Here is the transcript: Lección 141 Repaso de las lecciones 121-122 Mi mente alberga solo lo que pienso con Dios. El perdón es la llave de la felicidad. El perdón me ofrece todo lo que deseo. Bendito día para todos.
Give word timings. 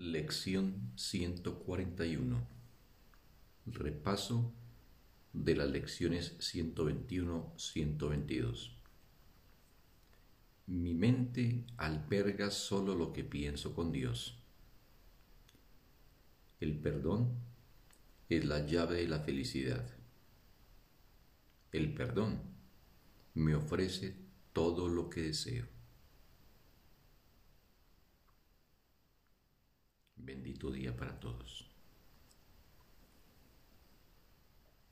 Lección 0.00 0.92
141 0.94 2.46
Repaso 3.66 4.52
de 5.32 5.56
las 5.56 5.68
lecciones 5.68 6.38
121-122 6.38 8.76
Mi 10.66 10.94
mente 10.94 11.66
alberga 11.76 12.52
solo 12.52 12.94
lo 12.94 13.12
que 13.12 13.24
pienso 13.24 13.74
con 13.74 13.90
Dios. 13.90 14.38
El 16.60 16.78
perdón 16.78 17.34
es 18.28 18.44
la 18.44 18.64
llave 18.64 18.98
de 18.98 19.08
la 19.08 19.18
felicidad. 19.18 19.84
El 21.72 21.92
perdón 21.92 22.40
me 23.34 23.56
ofrece 23.56 24.14
todo 24.52 24.88
lo 24.88 25.10
que 25.10 25.22
deseo. 25.22 25.66
Bendito 30.28 30.70
día 30.70 30.94
para 30.94 31.18
todos. 31.18 31.77